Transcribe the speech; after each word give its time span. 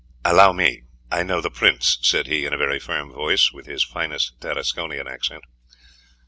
"Allow 0.25 0.51
me. 0.53 0.81
I 1.11 1.21
know 1.21 1.41
the 1.41 1.51
prince," 1.51 1.99
said 2.01 2.25
he, 2.25 2.45
in 2.47 2.55
a 2.55 2.57
very 2.57 2.79
firm 2.79 3.11
voice, 3.13 3.51
and 3.51 3.55
with 3.57 3.67
his 3.67 3.83
finest 3.83 4.39
Tarasconian 4.41 5.07
accent. 5.07 5.43